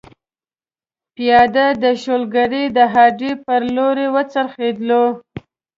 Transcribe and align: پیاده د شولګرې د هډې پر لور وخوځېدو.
پیاده 1.15 1.67
د 1.83 1.85
شولګرې 2.01 2.63
د 2.77 2.79
هډې 2.93 3.31
پر 3.45 3.61
لور 3.75 3.97
وخوځېدو. 4.15 5.03